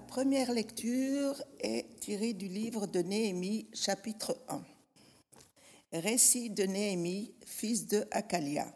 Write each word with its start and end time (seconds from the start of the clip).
La 0.00 0.06
première 0.06 0.50
lecture 0.54 1.34
est 1.60 2.00
tirée 2.00 2.32
du 2.32 2.48
livre 2.48 2.86
de 2.86 3.00
Néhémie, 3.00 3.66
chapitre 3.74 4.34
1. 4.48 4.62
Récit 5.92 6.48
de 6.48 6.62
Néhémie, 6.62 7.34
fils 7.44 7.86
de 7.86 8.06
Akalia, 8.10 8.72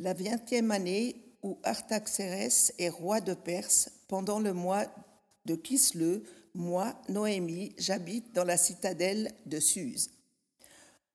la 0.00 0.14
vingtième 0.14 0.72
année 0.72 1.14
où 1.44 1.58
Artaxerès 1.62 2.74
est 2.76 2.88
roi 2.88 3.20
de 3.20 3.34
Perse, 3.34 3.88
pendant 4.08 4.40
le 4.40 4.52
mois 4.52 4.86
de 5.44 5.54
Kisleu, 5.54 6.24
moi, 6.54 7.00
Noémie, 7.08 7.72
j'habite 7.78 8.34
dans 8.34 8.44
la 8.44 8.56
citadelle 8.56 9.30
de 9.46 9.60
Suse. 9.60 10.10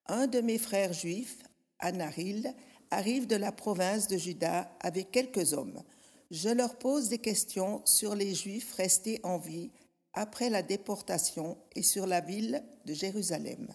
Un 0.07 0.27
de 0.27 0.39
mes 0.39 0.57
frères 0.57 0.93
juifs, 0.93 1.39
Anaril, 1.79 2.55
arrive 2.91 3.27
de 3.27 3.35
la 3.35 3.51
province 3.51 4.07
de 4.07 4.17
Juda 4.17 4.71
avec 4.79 5.11
quelques 5.11 5.51
hommes 5.51 5.83
je 6.31 6.49
leur 6.49 6.77
pose 6.77 7.09
des 7.09 7.17
questions 7.17 7.81
sur 7.85 8.15
les 8.15 8.35
Juifs 8.35 8.73
restés 8.73 9.19
en 9.23 9.37
vie 9.37 9.71
après 10.13 10.49
la 10.49 10.61
déportation 10.61 11.57
et 11.75 11.83
sur 11.83 12.05
la 12.05 12.21
ville 12.21 12.63
de 12.85 12.93
Jérusalem. 12.93 13.67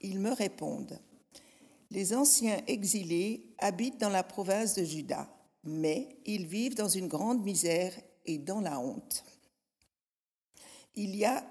Ils 0.00 0.20
me 0.20 0.32
répondent 0.32 0.98
Les 1.90 2.14
anciens 2.14 2.60
exilés 2.66 3.54
habitent 3.58 4.00
dans 4.00 4.10
la 4.10 4.22
province 4.22 4.74
de 4.74 4.84
Juda, 4.84 5.28
mais 5.64 6.18
ils 6.26 6.46
vivent 6.46 6.74
dans 6.74 6.88
une 6.88 7.08
grande 7.08 7.42
misère 7.42 7.92
et 8.24 8.38
dans 8.38 8.60
la 8.60 8.78
honte. 8.78 9.24
Il 10.94 11.14
y 11.14 11.24
a 11.24 11.46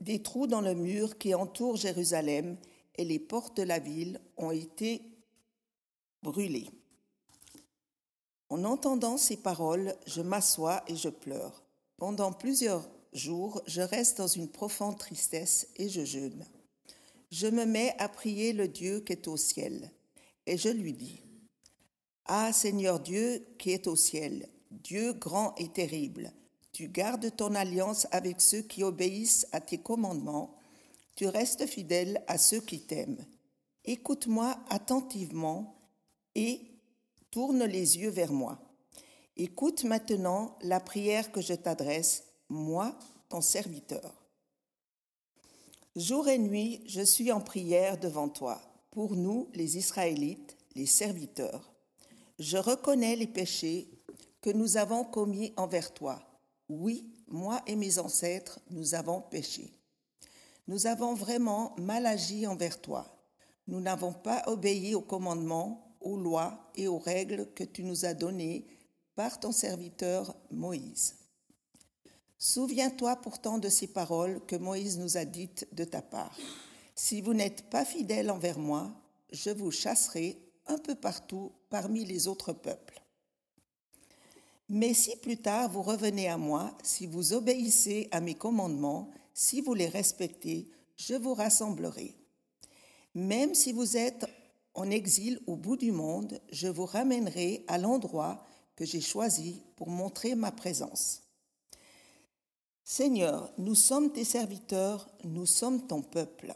des 0.00 0.22
trous 0.22 0.46
dans 0.46 0.60
le 0.60 0.74
mur 0.74 1.18
qui 1.18 1.34
entourent 1.34 1.76
Jérusalem 1.76 2.56
et 2.96 3.04
les 3.04 3.18
portes 3.18 3.56
de 3.56 3.62
la 3.62 3.78
ville 3.78 4.20
ont 4.36 4.50
été 4.50 5.02
brûlées. 6.22 6.70
En 8.52 8.64
entendant 8.64 9.16
ces 9.16 9.38
paroles, 9.38 9.96
je 10.04 10.20
m'assois 10.20 10.84
et 10.86 10.94
je 10.94 11.08
pleure. 11.08 11.64
Pendant 11.96 12.34
plusieurs 12.34 12.86
jours, 13.14 13.62
je 13.66 13.80
reste 13.80 14.18
dans 14.18 14.26
une 14.26 14.50
profonde 14.50 14.98
tristesse 14.98 15.68
et 15.76 15.88
je 15.88 16.04
jeûne. 16.04 16.44
Je 17.30 17.46
me 17.46 17.64
mets 17.64 17.94
à 17.98 18.10
prier 18.10 18.52
le 18.52 18.68
Dieu 18.68 19.00
qui 19.00 19.12
est 19.14 19.26
au 19.26 19.38
ciel, 19.38 19.90
et 20.44 20.58
je 20.58 20.68
lui 20.68 20.92
dis, 20.92 21.22
Ah 22.26 22.52
Seigneur 22.52 23.00
Dieu 23.00 23.42
qui 23.58 23.70
est 23.70 23.86
au 23.86 23.96
ciel, 23.96 24.46
Dieu 24.70 25.14
grand 25.14 25.54
et 25.56 25.68
terrible, 25.68 26.30
tu 26.72 26.88
gardes 26.88 27.34
ton 27.34 27.54
alliance 27.54 28.06
avec 28.10 28.42
ceux 28.42 28.60
qui 28.60 28.82
obéissent 28.82 29.46
à 29.52 29.62
tes 29.62 29.78
commandements, 29.78 30.58
tu 31.16 31.26
restes 31.26 31.66
fidèle 31.66 32.22
à 32.26 32.36
ceux 32.36 32.60
qui 32.60 32.80
t'aiment. 32.80 33.24
Écoute-moi 33.86 34.58
attentivement 34.68 35.74
et 36.34 36.71
Tourne 37.32 37.64
les 37.64 37.96
yeux 37.96 38.10
vers 38.10 38.30
moi. 38.30 38.58
Écoute 39.38 39.84
maintenant 39.84 40.58
la 40.60 40.80
prière 40.80 41.32
que 41.32 41.40
je 41.40 41.54
t'adresse, 41.54 42.24
moi, 42.50 42.94
ton 43.30 43.40
serviteur. 43.40 44.12
Jour 45.96 46.28
et 46.28 46.36
nuit, 46.36 46.82
je 46.84 47.00
suis 47.00 47.32
en 47.32 47.40
prière 47.40 47.96
devant 47.98 48.28
toi, 48.28 48.60
pour 48.90 49.16
nous, 49.16 49.48
les 49.54 49.78
Israélites, 49.78 50.58
les 50.74 50.84
serviteurs. 50.84 51.72
Je 52.38 52.58
reconnais 52.58 53.16
les 53.16 53.26
péchés 53.26 53.88
que 54.42 54.50
nous 54.50 54.76
avons 54.76 55.02
commis 55.02 55.54
envers 55.56 55.94
toi. 55.94 56.20
Oui, 56.68 57.14
moi 57.28 57.62
et 57.66 57.76
mes 57.76 57.98
ancêtres, 57.98 58.60
nous 58.68 58.94
avons 58.94 59.22
péché. 59.22 59.72
Nous 60.68 60.86
avons 60.86 61.14
vraiment 61.14 61.74
mal 61.78 62.04
agi 62.04 62.46
envers 62.46 62.78
toi. 62.78 63.06
Nous 63.68 63.80
n'avons 63.80 64.12
pas 64.12 64.42
obéi 64.48 64.94
aux 64.94 65.00
commandements 65.00 65.91
aux 66.04 66.16
lois 66.16 66.70
et 66.74 66.88
aux 66.88 66.98
règles 66.98 67.48
que 67.54 67.64
tu 67.64 67.84
nous 67.84 68.04
as 68.04 68.14
données 68.14 68.66
par 69.14 69.40
ton 69.40 69.52
serviteur 69.52 70.34
Moïse. 70.50 71.16
Souviens-toi 72.38 73.16
pourtant 73.16 73.58
de 73.58 73.68
ces 73.68 73.86
paroles 73.86 74.40
que 74.46 74.56
Moïse 74.56 74.98
nous 74.98 75.16
a 75.16 75.24
dites 75.24 75.68
de 75.72 75.84
ta 75.84 76.02
part. 76.02 76.36
Si 76.94 77.20
vous 77.20 77.34
n'êtes 77.34 77.70
pas 77.70 77.84
fidèles 77.84 78.30
envers 78.30 78.58
moi, 78.58 78.90
je 79.30 79.50
vous 79.50 79.70
chasserai 79.70 80.38
un 80.66 80.78
peu 80.78 80.94
partout 80.94 81.52
parmi 81.70 82.04
les 82.04 82.28
autres 82.28 82.52
peuples. 82.52 83.00
Mais 84.68 84.94
si 84.94 85.16
plus 85.16 85.36
tard 85.36 85.70
vous 85.70 85.82
revenez 85.82 86.28
à 86.28 86.36
moi, 86.36 86.76
si 86.82 87.06
vous 87.06 87.32
obéissez 87.32 88.08
à 88.10 88.20
mes 88.20 88.34
commandements, 88.34 89.10
si 89.34 89.60
vous 89.60 89.74
les 89.74 89.88
respectez, 89.88 90.70
je 90.96 91.14
vous 91.14 91.34
rassemblerai. 91.34 92.14
Même 93.14 93.54
si 93.54 93.72
vous 93.72 93.96
êtes 93.96 94.26
en 94.74 94.90
exil 94.90 95.40
au 95.46 95.56
bout 95.56 95.76
du 95.76 95.92
monde, 95.92 96.40
je 96.50 96.68
vous 96.68 96.86
ramènerai 96.86 97.64
à 97.68 97.78
l'endroit 97.78 98.44
que 98.76 98.84
j'ai 98.84 99.00
choisi 99.00 99.62
pour 99.76 99.88
montrer 99.88 100.34
ma 100.34 100.50
présence. 100.50 101.22
Seigneur, 102.84 103.52
nous 103.58 103.74
sommes 103.74 104.12
tes 104.12 104.24
serviteurs, 104.24 105.08
nous 105.24 105.46
sommes 105.46 105.86
ton 105.86 106.02
peuple. 106.02 106.54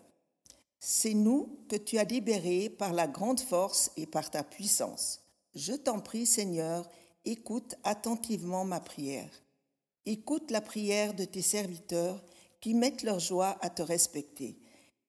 C'est 0.79 1.15
nous 1.15 1.61
que 1.69 1.77
tu 1.77 1.99
as 1.99 2.05
libérés 2.05 2.69
par 2.69 2.93
la 2.93 3.07
grande 3.07 3.41
force 3.41 3.91
et 3.97 4.07
par 4.07 4.31
ta 4.31 4.43
puissance. 4.43 5.21
Je 5.55 5.73
t'en 5.73 6.01
prie, 6.01 6.27
Seigneur, 6.27 6.89
écoute 7.25 7.75
attentivement 7.85 8.65
ma 8.65 8.81
prière. 8.81 9.31
Écoute 10.05 10.51
la 10.51 10.61
prière 10.61 11.15
de 11.15 11.25
tes 11.25 11.43
serviteurs 11.43 12.23
qui 12.61 12.75
mettent 12.75 13.03
leur 13.03 13.19
joie 13.19 13.57
à 13.61 13.71
te 13.71 13.83
respecter. 13.83 14.59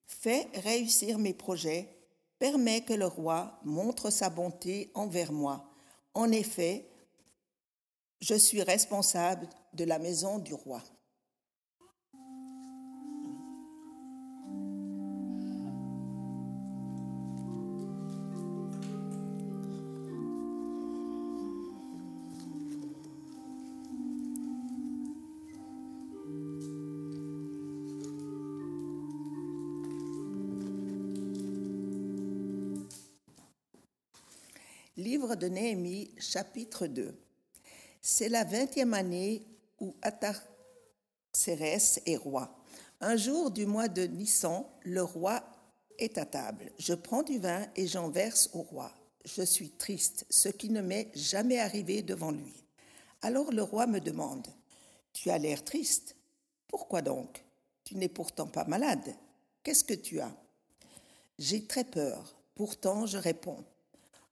Fais 0.05 0.47
réussir 0.53 1.19
mes 1.19 1.33
projets 1.33 1.96
permet 2.39 2.81
que 2.81 2.93
le 2.93 3.05
roi 3.05 3.59
montre 3.63 4.09
sa 4.09 4.29
bonté 4.29 4.91
envers 4.93 5.31
moi. 5.31 5.69
En 6.13 6.31
effet, 6.31 6.89
je 8.21 8.35
suis 8.35 8.63
responsable 8.63 9.47
de 9.73 9.83
la 9.83 9.99
maison 9.99 10.39
du 10.39 10.53
roi. 10.53 10.81
Néhémie, 35.47 36.11
chapitre 36.17 36.87
2. 36.87 37.15
C'est 38.01 38.29
la 38.29 38.43
vingtième 38.43 38.93
année 38.93 39.45
où 39.79 39.95
Atarxérès 40.01 42.01
est 42.05 42.17
roi. 42.17 42.55
Un 43.01 43.15
jour 43.15 43.51
du 43.51 43.65
mois 43.65 43.87
de 43.87 44.03
Nissan, 44.03 44.65
le 44.81 45.03
roi 45.03 45.43
est 45.99 46.17
à 46.17 46.25
table. 46.25 46.71
Je 46.79 46.93
prends 46.93 47.23
du 47.23 47.39
vin 47.39 47.65
et 47.75 47.87
j'en 47.87 48.09
verse 48.09 48.49
au 48.53 48.61
roi. 48.61 48.91
Je 49.25 49.41
suis 49.41 49.71
triste, 49.71 50.25
ce 50.29 50.49
qui 50.49 50.69
ne 50.69 50.81
m'est 50.81 51.11
jamais 51.15 51.59
arrivé 51.59 52.01
devant 52.01 52.31
lui. 52.31 52.63
Alors 53.21 53.51
le 53.51 53.61
roi 53.61 53.87
me 53.87 53.99
demande 53.99 54.47
Tu 55.13 55.29
as 55.29 55.37
l'air 55.37 55.63
triste. 55.63 56.15
Pourquoi 56.67 57.01
donc? 57.01 57.43
Tu 57.83 57.95
n'es 57.95 58.09
pourtant 58.09 58.47
pas 58.47 58.65
malade. 58.65 59.15
Qu'est-ce 59.63 59.83
que 59.83 59.93
tu 59.93 60.19
as? 60.19 60.35
J'ai 61.39 61.65
très 61.65 61.83
peur. 61.83 62.35
Pourtant, 62.55 63.05
je 63.05 63.17
réponds 63.17 63.63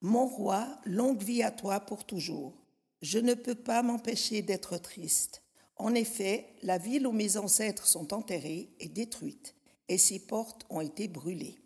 mon 0.02 0.28
roi, 0.28 0.68
longue 0.86 1.24
vie 1.24 1.42
à 1.42 1.52
toi 1.52 1.80
pour 1.80 2.06
toujours. 2.06 2.54
Je 3.02 3.20
ne 3.20 3.34
peux 3.34 3.56
pas 3.56 3.82
m'empêcher 3.82 4.42
d'être 4.42 4.78
triste. 4.78 5.42
En 5.78 5.94
effet, 5.94 6.48
la 6.64 6.78
ville 6.78 7.08
où 7.08 7.12
mes 7.12 7.38
ancêtres 7.38 7.88
sont 7.88 8.14
enterrés 8.14 8.70
est 8.80 8.90
détruite 8.90 9.56
et 9.88 9.98
ses 9.98 10.20
portes 10.20 10.66
ont 10.70 10.82
été 10.82 11.08
brûlées. 11.08 11.60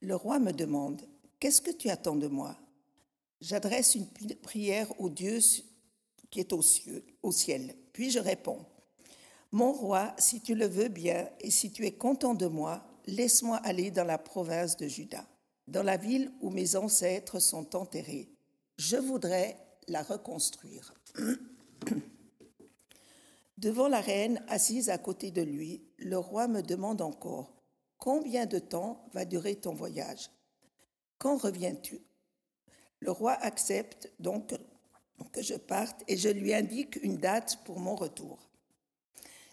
Le 0.00 0.14
roi 0.14 0.38
me 0.38 0.52
demande, 0.52 1.02
Qu'est-ce 1.40 1.62
que 1.62 1.70
tu 1.70 1.88
attends 1.88 2.16
de 2.16 2.26
moi? 2.26 2.56
J'adresse 3.40 3.94
une 3.94 4.06
prière 4.42 4.88
au 5.00 5.08
Dieu 5.08 5.38
qui 6.30 6.40
est 6.40 6.52
au 6.52 7.32
ciel. 7.32 7.74
Puis 7.92 8.10
je 8.10 8.18
réponds, 8.18 8.64
Mon 9.52 9.72
roi, 9.72 10.14
si 10.18 10.40
tu 10.40 10.54
le 10.54 10.66
veux 10.66 10.88
bien 10.88 11.28
et 11.40 11.50
si 11.50 11.70
tu 11.70 11.86
es 11.86 11.92
content 11.92 12.34
de 12.34 12.46
moi, 12.46 12.84
laisse-moi 13.06 13.56
aller 13.58 13.90
dans 13.90 14.04
la 14.04 14.18
province 14.18 14.76
de 14.76 14.88
Juda 14.88 15.24
dans 15.68 15.82
la 15.82 15.96
ville 15.96 16.32
où 16.40 16.50
mes 16.50 16.76
ancêtres 16.76 17.38
sont 17.38 17.76
enterrés. 17.76 18.28
Je 18.76 18.96
voudrais 18.96 19.56
la 19.86 20.02
reconstruire. 20.02 20.94
Devant 23.58 23.88
la 23.88 24.00
reine 24.00 24.42
assise 24.48 24.90
à 24.90 24.98
côté 24.98 25.30
de 25.30 25.42
lui, 25.42 25.82
le 25.98 26.18
roi 26.18 26.48
me 26.48 26.62
demande 26.62 27.02
encore, 27.02 27.58
Combien 27.98 28.46
de 28.46 28.60
temps 28.60 29.04
va 29.12 29.24
durer 29.24 29.56
ton 29.56 29.74
voyage? 29.74 30.30
Quand 31.18 31.36
reviens-tu? 31.36 32.00
Le 33.00 33.10
roi 33.10 33.32
accepte 33.32 34.12
donc 34.20 34.54
que 35.32 35.42
je 35.42 35.54
parte 35.54 36.04
et 36.06 36.16
je 36.16 36.28
lui 36.28 36.54
indique 36.54 36.96
une 37.02 37.16
date 37.16 37.58
pour 37.64 37.80
mon 37.80 37.96
retour. 37.96 38.48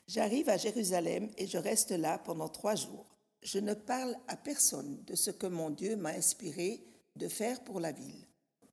J'arrive 0.08 0.50
à 0.50 0.58
Jérusalem 0.58 1.32
et 1.40 1.48
je 1.48 1.58
reste 1.58 1.90
là 1.90 2.20
pendant 2.20 2.48
trois 2.48 2.76
jours. 2.76 3.15
Je 3.46 3.60
ne 3.60 3.76
parle 3.76 4.18
à 4.28 4.36
personne 4.38 5.04
de 5.06 5.14
ce 5.14 5.30
que 5.30 5.46
mon 5.46 5.70
Dieu 5.70 5.96
m'a 5.98 6.10
inspiré 6.10 6.84
de 7.16 7.28
faire 7.28 7.64
pour 7.64 7.80
la 7.80 7.92
ville. 7.92 8.26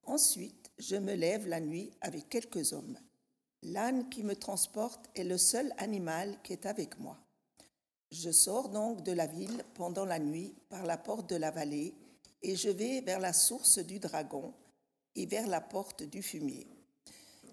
Ensuite, 0.05 0.71
je 0.79 0.97
me 0.97 1.13
lève 1.13 1.47
la 1.47 1.61
nuit 1.61 1.93
avec 2.01 2.31
quelques 2.31 2.73
hommes. 2.73 2.97
L'âne 3.63 4.09
qui 4.09 4.23
me 4.23 4.35
transporte 4.35 5.11
est 5.15 5.25
le 5.25 5.37
seul 5.37 5.75
animal 5.77 6.39
qui 6.43 6.55
est 6.55 6.65
avec 6.65 6.99
moi. 6.99 7.19
Je 8.11 8.31
sors 8.31 8.71
donc 8.71 9.03
de 9.03 9.13
la 9.13 9.27
ville 9.27 9.63
pendant 9.75 10.07
la 10.07 10.19
nuit 10.19 10.55
par 10.71 10.87
la 10.87 10.97
porte 10.97 11.29
de 11.29 11.37
la 11.37 11.51
vallée 11.51 11.95
et 12.41 12.57
je 12.57 12.71
vais 12.71 13.03
vers 13.03 13.21
la 13.21 13.35
source 13.35 13.79
du 13.79 13.99
dragon 13.99 14.55
et 15.15 15.27
vers 15.27 15.49
la 15.49 15.61
porte 15.61 16.03
du 16.03 16.23
fumier. 16.23 16.67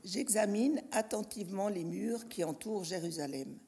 J'examine 0.05 0.81
attentivement 0.93 1.67
les 1.67 1.83
murs 1.83 2.29
qui 2.29 2.45
entourent 2.45 2.85
Jérusalem. 2.85 3.59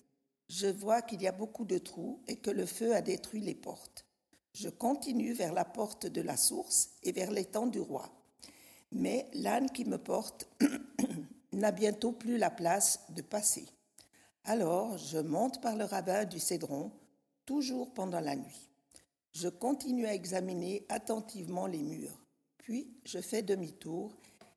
Je 0.53 0.67
vois 0.67 1.01
qu'il 1.01 1.21
y 1.21 1.27
a 1.27 1.31
beaucoup 1.31 1.63
de 1.63 1.77
trous 1.77 2.21
et 2.27 2.35
que 2.35 2.51
le 2.51 2.65
feu 2.65 2.93
a 2.93 3.01
détruit 3.01 3.39
les 3.39 3.55
portes. 3.55 4.05
Je 4.53 4.67
continue 4.67 5.31
vers 5.31 5.53
la 5.53 5.63
porte 5.63 6.07
de 6.07 6.19
la 6.19 6.35
source 6.35 6.89
et 7.03 7.13
vers 7.13 7.31
l'étang 7.31 7.67
du 7.67 7.79
roi. 7.79 8.11
Mais 8.91 9.29
l'âne 9.33 9.71
qui 9.71 9.85
me 9.85 9.97
porte 9.97 10.49
n'a 11.53 11.71
bientôt 11.71 12.11
plus 12.11 12.37
la 12.37 12.49
place 12.49 12.99
de 13.15 13.21
passer. 13.21 13.65
Alors 14.43 14.97
je 14.97 15.19
monte 15.19 15.61
par 15.61 15.77
le 15.77 15.85
rabbin 15.85 16.25
du 16.25 16.41
Cédron, 16.41 16.91
toujours 17.45 17.93
pendant 17.93 18.19
la 18.19 18.35
nuit. 18.35 18.69
Je 19.31 19.47
continue 19.47 20.05
à 20.05 20.13
examiner 20.13 20.85
attentivement 20.89 21.65
les 21.65 21.81
murs. 21.81 22.25
Puis 22.57 22.93
je 23.05 23.19
fais 23.19 23.41
demi-tour 23.41 24.11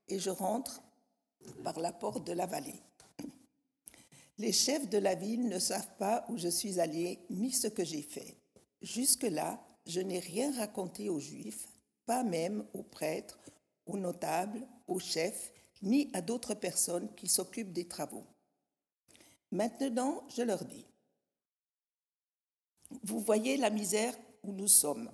et 0.08 0.18
je 0.18 0.30
rentre 0.30 0.82
par 1.62 1.78
la 1.78 1.92
porte 1.92 2.26
de 2.26 2.32
la 2.32 2.46
vallée. 2.46 2.82
Les 4.38 4.52
chefs 4.52 4.88
de 4.88 4.98
la 4.98 5.14
ville 5.14 5.48
ne 5.48 5.58
savent 5.58 5.96
pas 5.98 6.24
où 6.28 6.36
je 6.36 6.48
suis 6.48 6.80
allé 6.80 7.20
ni 7.30 7.52
ce 7.52 7.68
que 7.68 7.84
j'ai 7.84 8.02
fait. 8.02 8.36
Jusque-là, 8.82 9.64
je 9.86 10.00
n'ai 10.00 10.18
rien 10.18 10.52
raconté 10.56 11.08
aux 11.08 11.20
Juifs, 11.20 11.68
pas 12.06 12.24
même 12.24 12.66
aux 12.74 12.82
prêtres, 12.82 13.38
aux 13.86 13.96
notables, 13.96 14.66
aux 14.88 14.98
chefs, 14.98 15.52
ni 15.82 16.10
à 16.14 16.20
d'autres 16.20 16.54
personnes 16.54 17.08
qui 17.14 17.28
s'occupent 17.28 17.72
des 17.72 17.86
travaux. 17.86 18.24
Maintenant, 19.52 20.24
je 20.34 20.42
leur 20.42 20.64
dis, 20.64 20.84
vous 23.02 23.20
voyez 23.20 23.56
la 23.56 23.70
misère 23.70 24.14
où 24.42 24.52
nous 24.52 24.68
sommes. 24.68 25.10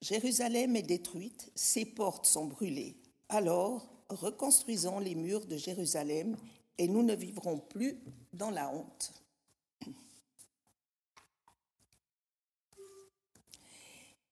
Jérusalem 0.00 0.76
est 0.76 0.82
détruite, 0.82 1.50
ses 1.54 1.84
portes 1.84 2.26
sont 2.26 2.46
brûlées. 2.46 2.96
Alors, 3.28 3.88
reconstruisons 4.08 4.98
les 4.98 5.14
murs 5.14 5.46
de 5.46 5.56
Jérusalem 5.56 6.36
et 6.78 6.88
nous 6.88 7.02
ne 7.02 7.14
vivrons 7.14 7.58
plus 7.58 7.98
dans 8.32 8.50
la 8.50 8.68
honte. 8.68 9.12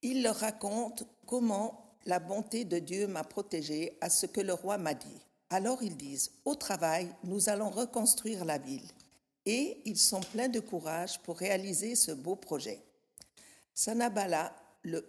Il 0.02 0.22
leur 0.22 0.36
raconte 0.36 1.04
comment 1.26 1.96
la 2.06 2.20
bonté 2.20 2.64
de 2.64 2.78
Dieu 2.78 3.06
m'a 3.06 3.24
protégé 3.24 3.98
à 4.00 4.08
ce 4.08 4.26
que 4.26 4.40
le 4.40 4.54
roi 4.54 4.78
m'a 4.78 4.94
dit. 4.94 5.20
Alors 5.50 5.82
ils 5.82 5.96
disent, 5.96 6.30
au 6.44 6.54
travail, 6.54 7.14
nous 7.24 7.48
allons 7.48 7.70
reconstruire 7.70 8.44
la 8.44 8.58
ville. 8.58 8.88
Et 9.44 9.80
ils 9.84 9.98
sont 9.98 10.20
pleins 10.20 10.48
de 10.48 10.60
courage 10.60 11.18
pour 11.20 11.38
réaliser 11.38 11.94
ce 11.94 12.12
beau 12.12 12.36
projet. 12.36 12.82
Sanabala, 13.74 14.54
le 14.82 15.04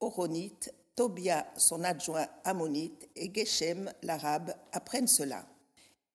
Horonite, 0.00 0.74
Tobia, 0.96 1.46
son 1.56 1.84
adjoint 1.84 2.26
ammonite, 2.44 3.08
et 3.16 3.32
Geshem, 3.32 3.92
l'arabe, 4.02 4.54
apprennent 4.72 5.08
cela. 5.08 5.46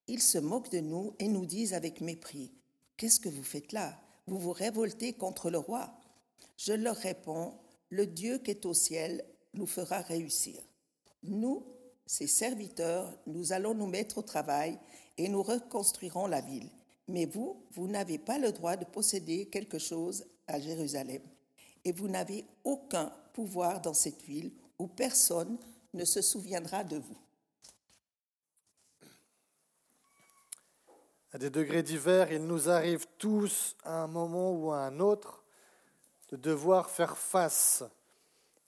Ils 0.07 0.21
se 0.21 0.37
moquent 0.37 0.71
de 0.71 0.79
nous 0.79 1.13
et 1.19 1.27
nous 1.27 1.45
disent 1.45 1.73
avec 1.73 2.01
mépris 2.01 2.51
Qu'est-ce 2.95 3.19
que 3.19 3.29
vous 3.29 3.43
faites 3.43 3.73
là? 3.73 3.99
Vous 4.25 4.39
vous 4.39 4.51
révoltez 4.51 5.13
contre 5.13 5.49
le 5.49 5.57
roi? 5.57 5.93
Je 6.57 6.73
leur 6.73 6.95
réponds 6.95 7.53
Le 7.89 8.07
Dieu 8.07 8.39
qui 8.39 8.51
est 8.51 8.65
au 8.65 8.73
ciel 8.73 9.23
nous 9.53 9.67
fera 9.67 9.99
réussir. 10.01 10.59
Nous, 11.23 11.63
ses 12.05 12.27
serviteurs, 12.27 13.17
nous 13.27 13.53
allons 13.53 13.73
nous 13.73 13.87
mettre 13.87 14.19
au 14.19 14.21
travail 14.21 14.79
et 15.17 15.27
nous 15.27 15.43
reconstruirons 15.43 16.27
la 16.27 16.41
ville. 16.41 16.69
Mais 17.07 17.25
vous, 17.25 17.63
vous 17.71 17.87
n'avez 17.87 18.17
pas 18.17 18.37
le 18.37 18.51
droit 18.51 18.75
de 18.75 18.85
posséder 18.85 19.47
quelque 19.47 19.79
chose 19.79 20.25
à 20.47 20.59
Jérusalem. 20.59 21.21
Et 21.85 21.91
vous 21.91 22.07
n'avez 22.07 22.45
aucun 22.63 23.13
pouvoir 23.33 23.81
dans 23.81 23.93
cette 23.93 24.21
ville 24.23 24.51
où 24.79 24.87
personne 24.87 25.57
ne 25.93 26.05
se 26.05 26.21
souviendra 26.21 26.83
de 26.83 26.97
vous. 26.97 27.17
À 31.33 31.37
des 31.37 31.49
degrés 31.49 31.83
divers, 31.83 32.31
il 32.31 32.45
nous 32.45 32.69
arrive 32.69 33.05
tous 33.17 33.75
à 33.83 34.03
un 34.03 34.07
moment 34.07 34.51
ou 34.53 34.71
à 34.71 34.79
un 34.79 34.99
autre 34.99 35.43
de 36.29 36.37
devoir 36.37 36.89
faire 36.89 37.17
face 37.17 37.83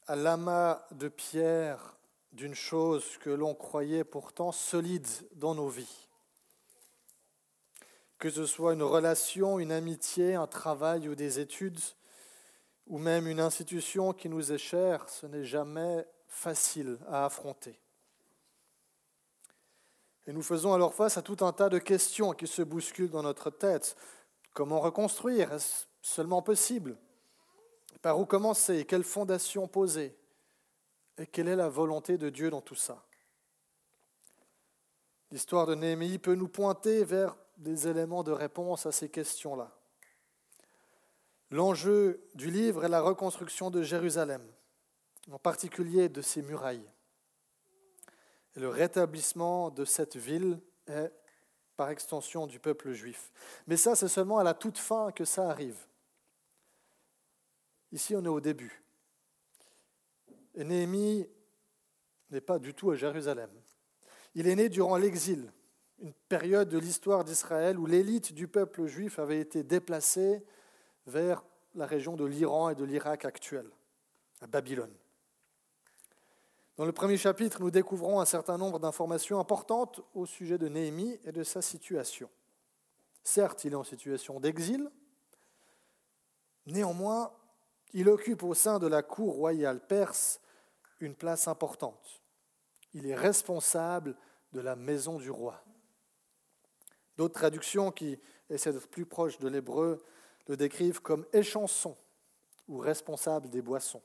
à 0.08 0.16
l'amas 0.16 0.86
de 0.92 1.08
pierre 1.08 1.96
d'une 2.34 2.56
chose 2.56 3.18
que 3.20 3.30
l'on 3.30 3.56
croyait 3.56 4.04
pourtant 4.04 4.52
solide 4.52 5.08
dans 5.36 5.56
nos 5.56 5.70
vies. 5.70 6.08
Que 8.18 8.30
ce 8.30 8.46
soit 8.46 8.74
une 8.74 8.84
relation, 8.84 9.60
une 9.60 9.72
amitié, 9.72 10.36
un 10.36 10.48
travail 10.48 11.08
ou 11.08 11.16
des 11.16 11.40
études, 11.40 11.80
ou 12.88 12.98
même 12.98 13.28
une 13.28 13.40
institution 13.40 14.12
qui 14.14 14.28
nous 14.28 14.52
est 14.52 14.58
chère, 14.58 15.08
ce 15.10 15.28
n'est 15.28 15.46
jamais 15.46 16.06
facile 16.28 16.98
à 17.08 17.26
affronter. 17.26 17.80
Et 20.30 20.32
nous 20.32 20.44
faisons 20.44 20.76
alors 20.76 20.94
face 20.94 21.18
à 21.18 21.24
tout 21.24 21.44
un 21.44 21.52
tas 21.52 21.70
de 21.70 21.80
questions 21.80 22.34
qui 22.34 22.46
se 22.46 22.62
bousculent 22.62 23.10
dans 23.10 23.24
notre 23.24 23.50
tête. 23.50 23.96
Comment 24.54 24.80
reconstruire? 24.80 25.52
Est-ce 25.52 25.88
seulement 26.04 26.44
possible? 26.44 27.00
Par 28.04 28.20
où 28.20 28.28
commencer? 28.28 28.86
Quelle 28.86 29.04
fondation 29.04 29.68
poser? 29.68 30.16
Et 31.18 31.26
quelle 31.26 31.48
est 31.48 31.56
la 31.56 31.68
volonté 31.68 32.20
de 32.20 32.30
Dieu 32.30 32.52
dans 32.52 32.62
tout 32.62 32.76
ça? 32.76 33.04
L'histoire 35.32 35.66
de 35.66 35.74
Néhémie 35.74 36.20
peut 36.20 36.36
nous 36.36 36.48
pointer 36.48 37.04
vers 37.04 37.36
des 37.58 37.88
éléments 37.88 38.22
de 38.22 38.32
réponse 38.32 38.86
à 38.86 38.92
ces 38.92 39.10
questions-là. 39.10 39.76
L'enjeu 41.50 42.24
du 42.36 42.52
livre 42.52 42.86
est 42.86 42.90
la 42.90 43.02
reconstruction 43.02 43.72
de 43.72 43.82
Jérusalem, 43.82 44.44
en 45.32 45.40
particulier 45.40 46.08
de 46.08 46.22
ses 46.22 46.44
murailles. 46.44 46.88
Le 48.56 48.70
rétablissement 48.70 49.70
de 49.70 49.86
cette 49.86 50.18
ville 50.18 50.60
est, 50.88 51.12
par 51.78 51.90
extension, 51.90 52.48
du 52.48 52.60
peuple 52.60 52.92
juif. 52.92 53.32
Mais 53.68 53.78
ça, 53.78 53.96
c'est 53.96 54.08
seulement 54.08 54.40
à 54.40 54.44
la 54.44 54.54
toute 54.54 54.78
fin 54.78 55.12
que 55.12 55.26
ça 55.26 55.50
arrive. 55.50 55.78
Ici, 57.92 58.16
on 58.16 58.24
est 58.24 58.30
au 58.30 58.42
début. 58.42 58.84
Et 60.56 60.64
Néhémie 60.64 61.28
n'est 62.32 62.42
pas 62.42 62.60
du 62.60 62.74
tout 62.74 62.92
à 62.92 62.96
Jérusalem. 62.96 63.50
Il 64.36 64.48
est 64.48 64.56
né 64.56 64.70
durant 64.70 64.98
l'exil, 64.98 65.52
une 66.00 66.14
période 66.28 66.70
de 66.70 66.78
l'histoire 66.78 67.24
d'Israël 67.24 67.80
où 67.80 67.86
l'élite 67.86 68.34
du 68.34 68.48
peuple 68.48 68.86
juif 68.86 69.20
avait 69.20 69.40
été 69.40 69.64
déplacée 69.64 70.44
vers 71.08 71.44
la 71.76 71.86
région 71.86 72.16
de 72.16 72.26
l'Iran 72.26 72.70
et 72.70 72.76
de 72.76 72.84
l'Irak 72.84 73.26
actuel, 73.26 73.70
à 74.42 74.48
Babylone. 74.48 74.94
Dans 76.80 76.86
le 76.86 76.94
premier 76.94 77.18
chapitre, 77.18 77.60
nous 77.60 77.72
découvrons 77.72 78.22
un 78.22 78.26
certain 78.26 78.58
nombre 78.58 78.80
d'informations 78.80 79.38
importantes 79.38 80.00
au 80.14 80.26
sujet 80.26 80.58
de 80.58 80.70
Néhémie 80.70 81.20
et 81.26 81.34
de 81.34 81.44
sa 81.44 81.62
situation. 81.62 82.30
Certes, 83.22 83.66
il 83.66 83.74
est 83.74 83.76
en 83.76 83.84
situation 83.84 84.40
d'exil, 84.40 84.90
néanmoins, 86.66 87.34
il 87.92 88.08
occupe 88.08 88.44
au 88.44 88.54
sein 88.54 88.80
de 88.80 88.88
la 88.88 89.04
cour 89.04 89.34
royale 89.34 89.86
perse 89.86 90.40
une 91.02 91.16
place 91.16 91.50
importante. 91.50 92.22
Il 92.94 93.08
est 93.08 93.16
responsable 93.16 94.16
de 94.54 94.62
la 94.62 94.78
maison 94.78 95.18
du 95.18 95.32
roi. 95.32 95.62
D'autres 97.18 97.42
traductions 97.42 97.92
qui 97.92 98.18
essaient 98.50 98.72
d'être 98.72 98.88
plus 98.88 99.06
proches 99.06 99.38
de 99.40 99.50
l'hébreu 99.50 100.02
le 100.48 100.56
décrivent 100.56 101.02
comme 101.02 101.26
échanson 101.34 101.98
ou 102.70 102.78
responsable 102.78 103.50
des 103.50 103.62
boissons. 103.62 104.02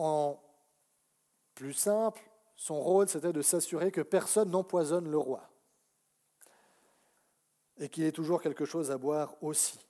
En 0.00 0.40
plus 1.56 1.72
simple, 1.72 2.22
son 2.54 2.80
rôle, 2.80 3.08
c'était 3.08 3.32
de 3.32 3.42
s'assurer 3.42 3.90
que 3.90 4.00
personne 4.00 4.52
n'empoisonne 4.52 5.10
le 5.10 5.18
roi 5.18 5.50
et 7.80 7.88
qu'il 7.88 8.04
ait 8.04 8.12
toujours 8.12 8.40
quelque 8.40 8.64
chose 8.64 8.92
à 8.92 8.96
boire 8.96 9.34
aussi. 9.42 9.80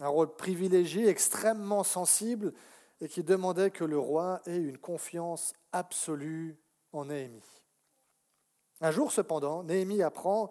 Un 0.00 0.08
rôle 0.08 0.34
privilégié, 0.34 1.06
extrêmement 1.06 1.84
sensible, 1.84 2.52
et 3.00 3.08
qui 3.08 3.22
demandait 3.22 3.70
que 3.70 3.84
le 3.84 3.96
roi 3.96 4.40
ait 4.44 4.58
une 4.58 4.78
confiance 4.78 5.52
absolue 5.70 6.58
en 6.92 7.04
Néhémie. 7.04 7.62
Un 8.80 8.90
jour 8.90 9.12
cependant, 9.12 9.62
Néhémie 9.62 10.02
apprend 10.02 10.50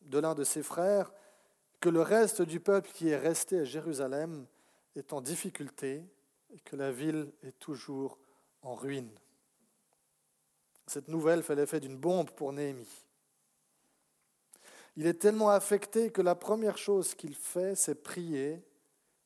de 0.00 0.18
l'un 0.18 0.34
de 0.34 0.42
ses 0.42 0.64
frères 0.64 1.12
que 1.78 1.88
le 1.88 2.02
reste 2.02 2.42
du 2.42 2.58
peuple 2.58 2.90
qui 2.90 3.10
est 3.10 3.16
resté 3.16 3.60
à 3.60 3.64
Jérusalem 3.64 4.44
est 4.96 5.12
en 5.12 5.20
difficulté 5.20 6.04
et 6.52 6.58
que 6.58 6.74
la 6.74 6.90
ville 6.90 7.32
est 7.44 7.56
toujours 7.60 8.18
en 8.64 8.74
ruine. 8.74 9.10
Cette 10.86 11.08
nouvelle 11.08 11.42
fait 11.42 11.54
l'effet 11.54 11.80
d'une 11.80 11.96
bombe 11.96 12.30
pour 12.30 12.52
Néhémie. 12.52 13.04
Il 14.96 15.06
est 15.06 15.20
tellement 15.20 15.50
affecté 15.50 16.10
que 16.10 16.22
la 16.22 16.34
première 16.34 16.78
chose 16.78 17.14
qu'il 17.14 17.34
fait, 17.34 17.74
c'est 17.74 18.02
prier 18.02 18.62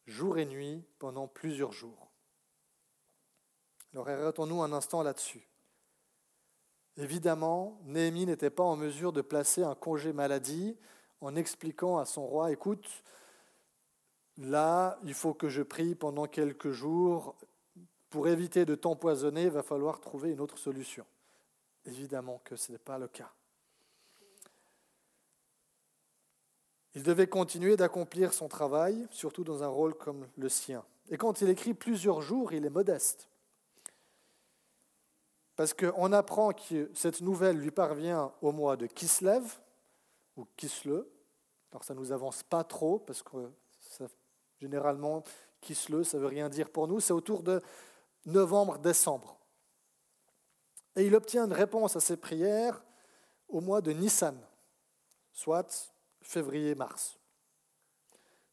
jour 0.06 0.38
et 0.38 0.46
nuit 0.46 0.82
pendant 0.98 1.26
plusieurs 1.26 1.72
jours. 1.72 2.10
Alors 3.92 4.08
arrêtons-nous 4.08 4.62
un 4.62 4.72
instant 4.72 5.02
là-dessus. 5.02 5.46
Évidemment, 6.96 7.80
Néhémie 7.84 8.26
n'était 8.26 8.50
pas 8.50 8.64
en 8.64 8.76
mesure 8.76 9.12
de 9.12 9.20
placer 9.20 9.62
un 9.62 9.74
congé 9.74 10.12
maladie 10.12 10.76
en 11.20 11.36
expliquant 11.36 11.98
à 11.98 12.04
son 12.04 12.26
roi, 12.26 12.52
écoute, 12.52 12.86
là, 14.36 14.98
il 15.04 15.14
faut 15.14 15.34
que 15.34 15.48
je 15.48 15.62
prie 15.62 15.94
pendant 15.94 16.26
quelques 16.26 16.70
jours. 16.70 17.36
Pour 18.10 18.28
éviter 18.28 18.64
de 18.64 18.74
t'empoisonner, 18.74 19.44
il 19.44 19.50
va 19.50 19.62
falloir 19.62 20.00
trouver 20.00 20.30
une 20.30 20.40
autre 20.40 20.58
solution. 20.58 21.04
Évidemment 21.84 22.40
que 22.44 22.56
ce 22.56 22.72
n'est 22.72 22.78
pas 22.78 22.98
le 22.98 23.08
cas. 23.08 23.30
Il 26.94 27.02
devait 27.02 27.26
continuer 27.26 27.76
d'accomplir 27.76 28.32
son 28.32 28.48
travail, 28.48 29.06
surtout 29.10 29.44
dans 29.44 29.62
un 29.62 29.68
rôle 29.68 29.94
comme 29.94 30.26
le 30.36 30.48
sien. 30.48 30.84
Et 31.10 31.16
quand 31.16 31.40
il 31.40 31.48
écrit 31.48 31.74
plusieurs 31.74 32.22
jours, 32.22 32.52
il 32.52 32.64
est 32.64 32.70
modeste. 32.70 33.28
Parce 35.54 35.74
qu'on 35.74 36.12
apprend 36.12 36.52
que 36.52 36.90
cette 36.94 37.20
nouvelle 37.20 37.58
lui 37.58 37.70
parvient 37.70 38.32
au 38.42 38.52
mois 38.52 38.76
de 38.76 38.86
Kislev, 38.86 39.58
ou 40.36 40.46
Kisle. 40.56 41.04
Alors 41.70 41.84
ça 41.84 41.94
ne 41.94 41.98
nous 41.98 42.12
avance 42.12 42.42
pas 42.42 42.64
trop, 42.64 42.98
parce 42.98 43.22
que 43.22 43.50
généralement, 44.60 45.24
Kisle, 45.60 46.04
ça 46.04 46.16
ne 46.16 46.22
veut 46.22 46.28
rien 46.28 46.48
dire 46.48 46.70
pour 46.70 46.88
nous. 46.88 47.00
C'est 47.00 47.12
autour 47.12 47.42
de 47.42 47.60
novembre-décembre. 48.28 49.38
Et 50.96 51.06
il 51.06 51.14
obtient 51.14 51.46
une 51.46 51.52
réponse 51.52 51.96
à 51.96 52.00
ses 52.00 52.16
prières 52.16 52.84
au 53.48 53.60
mois 53.60 53.80
de 53.80 53.92
Nissan, 53.92 54.38
soit 55.32 55.92
février-mars. 56.22 57.18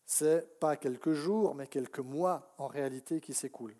C'est 0.05 0.59
pas 0.59 0.77
quelques 0.77 1.13
jours, 1.13 1.55
mais 1.55 1.67
quelques 1.67 1.99
mois 1.99 2.53
en 2.57 2.67
réalité 2.67 3.19
qui 3.19 3.33
s'écoulent. 3.33 3.75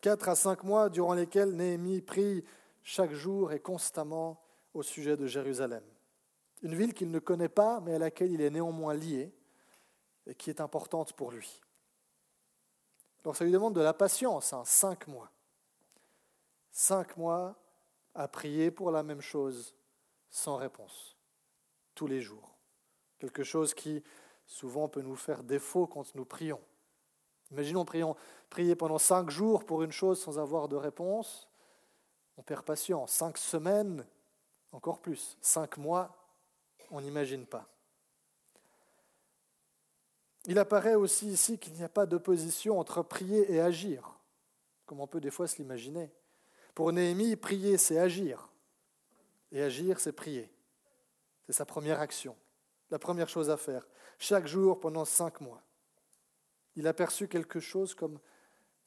Quatre 0.00 0.28
à 0.28 0.34
cinq 0.34 0.64
mois 0.64 0.88
durant 0.88 1.14
lesquels 1.14 1.54
Néhémie 1.54 2.00
prie 2.00 2.44
chaque 2.82 3.12
jour 3.12 3.52
et 3.52 3.60
constamment 3.60 4.42
au 4.74 4.82
sujet 4.82 5.16
de 5.16 5.26
Jérusalem. 5.26 5.84
Une 6.62 6.74
ville 6.74 6.94
qu'il 6.94 7.10
ne 7.10 7.18
connaît 7.18 7.48
pas, 7.48 7.80
mais 7.80 7.94
à 7.94 7.98
laquelle 7.98 8.32
il 8.32 8.40
est 8.40 8.50
néanmoins 8.50 8.94
lié 8.94 9.32
et 10.26 10.34
qui 10.34 10.50
est 10.50 10.60
importante 10.60 11.12
pour 11.12 11.30
lui. 11.30 11.60
Donc 13.24 13.36
ça 13.36 13.44
lui 13.44 13.52
demande 13.52 13.74
de 13.74 13.80
la 13.80 13.94
patience, 13.94 14.52
hein, 14.52 14.62
cinq 14.64 15.06
mois. 15.06 15.30
Cinq 16.70 17.16
mois 17.16 17.54
à 18.14 18.28
prier 18.28 18.70
pour 18.70 18.90
la 18.90 19.02
même 19.02 19.20
chose 19.20 19.74
sans 20.30 20.56
réponse 20.56 21.16
tous 21.94 22.06
les 22.06 22.20
jours. 22.20 22.56
Quelque 23.18 23.44
chose 23.44 23.74
qui 23.74 24.02
souvent 24.46 24.88
peut 24.88 25.02
nous 25.02 25.16
faire 25.16 25.42
défaut 25.42 25.86
quand 25.86 26.14
nous 26.14 26.24
prions. 26.24 26.60
Imaginons 27.50 27.84
prier 28.48 28.74
pendant 28.74 28.98
cinq 28.98 29.30
jours 29.30 29.64
pour 29.64 29.82
une 29.82 29.92
chose 29.92 30.20
sans 30.20 30.38
avoir 30.38 30.68
de 30.68 30.76
réponse. 30.76 31.48
On 32.38 32.42
perd 32.42 32.64
patience. 32.64 33.12
Cinq 33.12 33.36
semaines, 33.36 34.06
encore 34.72 35.00
plus. 35.00 35.36
Cinq 35.40 35.76
mois, 35.76 36.16
on 36.90 37.00
n'imagine 37.02 37.46
pas. 37.46 37.66
Il 40.46 40.58
apparaît 40.58 40.96
aussi 40.96 41.28
ici 41.28 41.58
qu'il 41.58 41.74
n'y 41.74 41.84
a 41.84 41.88
pas 41.88 42.06
d'opposition 42.06 42.78
entre 42.80 43.02
prier 43.02 43.52
et 43.52 43.60
agir, 43.60 44.18
comme 44.86 45.00
on 45.00 45.06
peut 45.06 45.20
des 45.20 45.30
fois 45.30 45.46
se 45.46 45.58
l'imaginer. 45.58 46.10
Pour 46.74 46.92
Néhémie, 46.92 47.36
prier, 47.36 47.78
c'est 47.78 47.98
agir. 47.98 48.48
Et 49.52 49.62
agir, 49.62 50.00
c'est 50.00 50.12
prier. 50.12 50.50
C'est 51.46 51.52
sa 51.52 51.64
première 51.64 52.00
action, 52.00 52.36
la 52.90 52.98
première 52.98 53.28
chose 53.28 53.50
à 53.50 53.56
faire, 53.56 53.86
chaque 54.18 54.46
jour 54.46 54.80
pendant 54.80 55.04
cinq 55.04 55.40
mois. 55.40 55.62
Il 56.74 56.86
a 56.86 56.94
perçu 56.94 57.28
quelque 57.28 57.60
chose 57.60 57.94
comme 57.94 58.18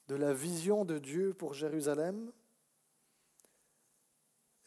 de 0.08 0.16
la 0.16 0.34
vision 0.34 0.86
de 0.86 0.98
Dieu 0.98 1.34
pour 1.34 1.54
Jérusalem, 1.54 2.32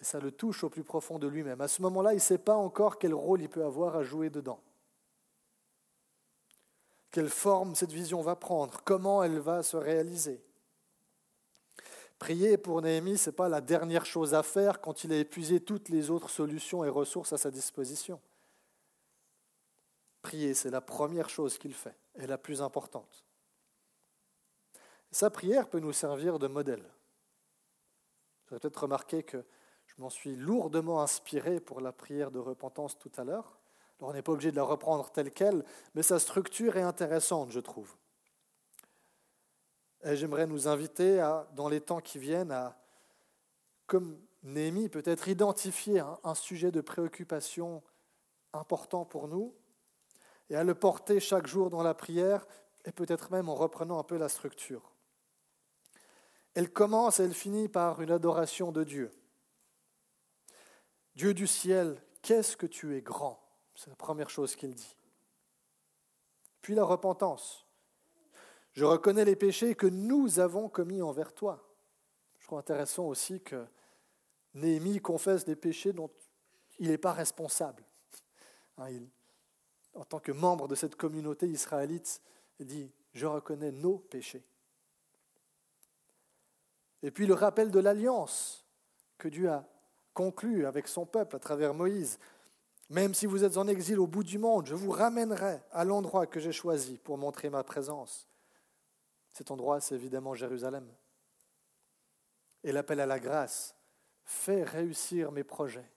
et 0.00 0.04
ça 0.04 0.20
le 0.20 0.30
touche 0.30 0.62
au 0.62 0.70
plus 0.70 0.84
profond 0.84 1.18
de 1.18 1.26
lui-même. 1.26 1.60
À 1.60 1.68
ce 1.68 1.82
moment-là, 1.82 2.12
il 2.12 2.16
ne 2.16 2.20
sait 2.20 2.38
pas 2.38 2.54
encore 2.54 2.98
quel 2.98 3.14
rôle 3.14 3.42
il 3.42 3.48
peut 3.48 3.64
avoir 3.64 3.96
à 3.96 4.04
jouer 4.04 4.30
dedans. 4.30 4.60
Quelle 7.10 7.30
forme 7.30 7.74
cette 7.74 7.92
vision 7.92 8.20
va 8.20 8.36
prendre, 8.36 8.80
comment 8.84 9.22
elle 9.22 9.38
va 9.38 9.62
se 9.62 9.76
réaliser? 9.76 10.42
Prier 12.18 12.58
pour 12.58 12.82
Néhémie, 12.82 13.16
ce 13.16 13.30
n'est 13.30 13.36
pas 13.36 13.48
la 13.48 13.60
dernière 13.60 14.04
chose 14.04 14.34
à 14.34 14.42
faire 14.42 14.80
quand 14.80 15.04
il 15.04 15.12
a 15.12 15.16
épuisé 15.16 15.60
toutes 15.60 15.88
les 15.88 16.10
autres 16.10 16.30
solutions 16.30 16.84
et 16.84 16.88
ressources 16.88 17.32
à 17.32 17.38
sa 17.38 17.50
disposition. 17.50 18.20
Prier, 20.22 20.52
c'est 20.52 20.70
la 20.70 20.80
première 20.80 21.30
chose 21.30 21.58
qu'il 21.58 21.74
fait 21.74 21.96
et 22.16 22.26
la 22.26 22.36
plus 22.36 22.60
importante. 22.60 23.24
Sa 25.12 25.30
prière 25.30 25.68
peut 25.68 25.78
nous 25.78 25.92
servir 25.92 26.38
de 26.38 26.48
modèle. 26.48 26.82
Vous 26.82 28.54
avez 28.54 28.60
peut-être 28.60 28.82
remarqué 28.82 29.22
que 29.22 29.44
je 29.86 29.94
m'en 29.98 30.10
suis 30.10 30.34
lourdement 30.34 31.00
inspiré 31.00 31.60
pour 31.60 31.80
la 31.80 31.92
prière 31.92 32.30
de 32.30 32.38
repentance 32.38 32.98
tout 32.98 33.12
à 33.16 33.24
l'heure. 33.24 33.58
On 34.00 34.12
n'est 34.12 34.22
pas 34.22 34.32
obligé 34.32 34.50
de 34.50 34.56
la 34.56 34.64
reprendre 34.64 35.10
telle 35.10 35.32
qu'elle, 35.32 35.64
mais 35.94 36.02
sa 36.02 36.18
structure 36.18 36.76
est 36.76 36.82
intéressante, 36.82 37.50
je 37.50 37.60
trouve. 37.60 37.94
Et 40.04 40.16
j'aimerais 40.16 40.46
nous 40.46 40.68
inviter, 40.68 41.18
dans 41.54 41.68
les 41.68 41.80
temps 41.80 42.00
qui 42.00 42.18
viennent, 42.18 42.52
à, 42.52 42.78
comme 43.86 44.20
Néhémie, 44.44 44.88
peut-être 44.88 45.28
identifier 45.28 46.00
un, 46.22 46.34
sujet 46.34 46.70
de 46.70 46.80
préoccupation 46.80 47.82
important 48.52 49.04
pour 49.04 49.26
nous 49.26 49.54
et 50.48 50.56
à 50.56 50.62
le 50.62 50.74
porter 50.74 51.18
chaque 51.18 51.48
jour 51.48 51.70
dans 51.70 51.82
la 51.82 51.94
prière 51.94 52.46
et 52.84 52.92
peut-être 52.92 53.32
même 53.32 53.48
en 53.48 53.54
reprenant 53.54 53.98
un 53.98 54.04
peu 54.04 54.16
la 54.16 54.28
structure. 54.28 54.92
Elle 56.54 56.72
commence 56.72 57.18
et 57.18 57.24
elle 57.24 57.34
finit 57.34 57.68
par 57.68 58.00
une 58.00 58.12
adoration 58.12 58.70
de 58.70 58.84
Dieu. 58.84 59.10
Dieu 61.16 61.34
du 61.34 61.48
ciel, 61.48 62.00
qu'est-ce 62.22 62.56
que 62.56 62.66
tu 62.66 62.96
es 62.96 63.02
grand? 63.02 63.47
C'est 63.78 63.90
la 63.90 63.96
première 63.96 64.28
chose 64.28 64.56
qu'il 64.56 64.74
dit. 64.74 64.96
Puis 66.62 66.74
la 66.74 66.82
repentance. 66.82 67.64
Je 68.72 68.84
reconnais 68.84 69.24
les 69.24 69.36
péchés 69.36 69.76
que 69.76 69.86
nous 69.86 70.40
avons 70.40 70.68
commis 70.68 71.00
envers 71.00 71.32
toi. 71.32 71.64
Je 72.40 72.46
trouve 72.46 72.58
intéressant 72.58 73.04
aussi 73.04 73.40
que 73.40 73.64
Néhémie 74.54 74.98
confesse 74.98 75.44
des 75.44 75.54
péchés 75.54 75.92
dont 75.92 76.10
il 76.80 76.88
n'est 76.88 76.98
pas 76.98 77.12
responsable. 77.12 77.84
Hein, 78.78 78.98
en 79.94 80.04
tant 80.04 80.18
que 80.18 80.32
membre 80.32 80.66
de 80.66 80.74
cette 80.74 80.96
communauté 80.96 81.46
israélite, 81.46 82.20
il 82.58 82.66
dit, 82.66 82.90
je 83.12 83.26
reconnais 83.26 83.70
nos 83.70 83.98
péchés. 83.98 84.44
Et 87.04 87.12
puis 87.12 87.28
le 87.28 87.34
rappel 87.34 87.70
de 87.70 87.78
l'alliance 87.78 88.66
que 89.18 89.28
Dieu 89.28 89.48
a 89.48 89.64
conclue 90.14 90.66
avec 90.66 90.88
son 90.88 91.06
peuple 91.06 91.36
à 91.36 91.38
travers 91.38 91.74
Moïse. 91.74 92.18
Même 92.90 93.12
si 93.12 93.26
vous 93.26 93.44
êtes 93.44 93.58
en 93.58 93.68
exil 93.68 93.98
au 94.00 94.06
bout 94.06 94.24
du 94.24 94.38
monde, 94.38 94.66
je 94.66 94.74
vous 94.74 94.90
ramènerai 94.90 95.60
à 95.72 95.84
l'endroit 95.84 96.26
que 96.26 96.40
j'ai 96.40 96.52
choisi 96.52 96.96
pour 96.98 97.18
montrer 97.18 97.50
ma 97.50 97.62
présence. 97.62 98.26
Cet 99.32 99.50
endroit, 99.50 99.80
c'est 99.80 99.94
évidemment 99.94 100.34
Jérusalem. 100.34 100.88
Et 102.64 102.72
l'appel 102.72 103.00
à 103.00 103.06
la 103.06 103.20
grâce 103.20 103.74
fait 104.24 104.62
réussir 104.62 105.32
mes 105.32 105.44
projets. 105.44 105.90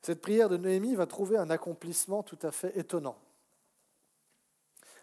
Cette 0.00 0.20
prière 0.20 0.48
de 0.48 0.56
Néhémie 0.56 0.96
va 0.96 1.06
trouver 1.06 1.36
un 1.36 1.50
accomplissement 1.50 2.22
tout 2.22 2.38
à 2.42 2.50
fait 2.50 2.76
étonnant. 2.76 3.16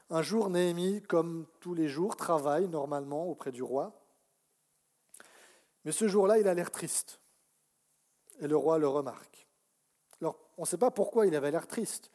Un 0.09 0.23
jour, 0.23 0.49
Néhémie, 0.49 1.03
comme 1.03 1.45
tous 1.59 1.75
les 1.75 1.87
jours, 1.87 2.15
travaille 2.15 2.67
normalement 2.67 3.27
auprès 3.27 3.51
du 3.51 3.61
roi. 3.61 3.93
Mais 5.85 5.91
ce 5.91 6.07
jour-là, 6.07 6.39
il 6.39 6.47
a 6.47 6.53
l'air 6.53 6.71
triste. 6.71 7.19
Et 8.39 8.47
le 8.47 8.57
roi 8.57 8.77
le 8.77 8.87
remarque. 8.87 9.47
Alors, 10.21 10.39
on 10.57 10.63
ne 10.63 10.67
sait 10.67 10.77
pas 10.77 10.91
pourquoi 10.91 11.27
il 11.27 11.35
avait 11.35 11.51
l'air 11.51 11.67
triste. 11.67 12.11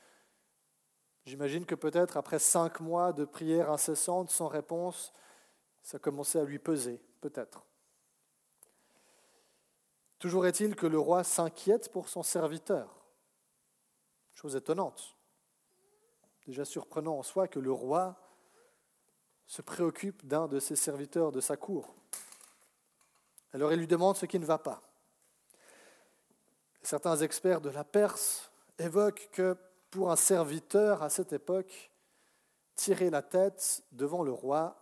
J'imagine 1.25 1.65
que 1.65 1.75
peut-être 1.75 2.17
après 2.17 2.39
cinq 2.39 2.81
mois 2.81 3.13
de 3.13 3.25
prière 3.25 3.71
incessante 3.71 4.31
sans 4.31 4.49
réponse, 4.49 5.13
ça 5.83 5.99
commençait 5.99 6.41
à 6.41 6.45
lui 6.45 6.59
peser, 6.59 7.01
peut-être. 7.21 7.67
Toujours 10.19 10.47
est-il 10.47 10.77
que 10.77 10.87
le 10.87 10.99
roi 10.99 11.25
s'inquiète 11.25 11.91
pour 11.93 12.09
son 12.09 12.23
serviteur. 12.23 13.05
Chose 14.33 14.57
étonnante. 14.57 15.17
Déjà 16.47 16.65
surprenant 16.65 17.19
en 17.19 17.23
soi 17.23 17.49
que 17.49 17.59
le 17.59 17.73
roi 17.73 18.17
se 19.47 19.63
préoccupe 19.63 20.27
d'un 20.27 20.49
de 20.49 20.61
ses 20.61 20.77
serviteurs 20.77 21.33
de 21.33 21.41
sa 21.41 21.57
cour. 21.57 21.95
Alors 23.53 23.73
il 23.73 23.79
lui 23.79 23.87
demande 23.87 24.17
ce 24.17 24.27
qui 24.27 24.39
ne 24.39 24.47
va 24.47 24.59
pas. 24.59 24.83
Certains 26.85 27.17
experts 27.17 27.63
de 27.63 27.71
la 27.71 27.83
Perse 27.83 28.53
évoquent 28.79 29.31
que 29.33 29.57
pour 29.91 30.11
un 30.11 30.17
serviteur 30.17 31.03
à 31.03 31.09
cette 31.09 31.33
époque, 31.33 31.91
tirer 32.75 33.09
la 33.09 33.23
tête 33.23 33.83
devant 33.93 34.23
le 34.23 34.33
roi 34.33 34.77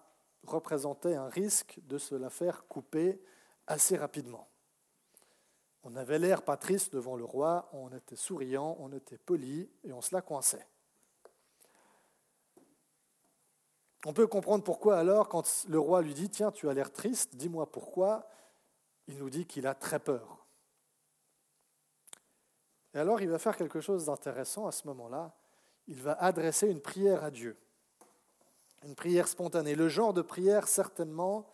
représentait 0.44 1.14
un 1.14 1.28
risque 1.28 1.78
de 1.84 1.98
se 1.98 2.16
la 2.16 2.28
faire 2.28 2.66
couper 2.66 3.22
assez 3.68 3.96
rapidement. 3.96 4.48
On 5.84 5.94
avait 5.94 6.18
l'air 6.18 6.42
pas 6.42 6.56
triste 6.56 6.92
devant 6.92 7.14
le 7.14 7.24
roi, 7.24 7.68
on 7.72 7.88
était 7.96 8.16
souriant, 8.16 8.76
on 8.80 8.92
était 8.92 9.18
poli 9.18 9.70
et 9.84 9.92
on 9.92 10.00
se 10.00 10.12
la 10.12 10.22
coinçait. 10.22 10.66
On 14.06 14.12
peut 14.12 14.26
comprendre 14.26 14.64
pourquoi 14.64 14.98
alors, 14.98 15.28
quand 15.28 15.66
le 15.68 15.78
roi 15.78 16.02
lui 16.02 16.14
dit 16.14 16.28
Tiens, 16.28 16.50
tu 16.50 16.68
as 16.68 16.74
l'air 16.74 16.92
triste, 16.92 17.36
dis-moi 17.36 17.70
pourquoi, 17.70 18.28
il 19.06 19.18
nous 19.18 19.30
dit 19.30 19.46
qu'il 19.46 19.68
a 19.68 19.74
très 19.76 20.00
peur. 20.00 20.41
Et 22.94 22.98
alors 22.98 23.20
il 23.20 23.28
va 23.28 23.38
faire 23.38 23.56
quelque 23.56 23.80
chose 23.80 24.06
d'intéressant 24.06 24.66
à 24.66 24.72
ce 24.72 24.86
moment-là. 24.88 25.34
Il 25.86 26.00
va 26.00 26.12
adresser 26.12 26.68
une 26.68 26.80
prière 26.80 27.24
à 27.24 27.30
Dieu. 27.30 27.56
Une 28.84 28.94
prière 28.94 29.28
spontanée. 29.28 29.74
Le 29.74 29.88
genre 29.88 30.12
de 30.12 30.22
prière 30.22 30.68
certainement 30.68 31.46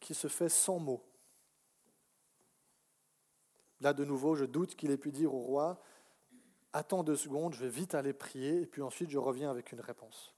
qui 0.00 0.14
se 0.14 0.28
fait 0.28 0.48
sans 0.48 0.78
mots. 0.78 1.04
Là, 3.80 3.92
de 3.92 4.04
nouveau, 4.04 4.34
je 4.34 4.44
doute 4.44 4.74
qu'il 4.74 4.90
ait 4.90 4.98
pu 4.98 5.12
dire 5.12 5.34
au 5.34 5.40
roi, 5.40 5.80
attends 6.72 7.04
deux 7.04 7.16
secondes, 7.16 7.54
je 7.54 7.60
vais 7.60 7.68
vite 7.68 7.94
aller 7.94 8.12
prier, 8.12 8.62
et 8.62 8.66
puis 8.66 8.82
ensuite 8.82 9.10
je 9.10 9.18
reviens 9.18 9.50
avec 9.50 9.72
une 9.72 9.80
réponse. 9.80 10.34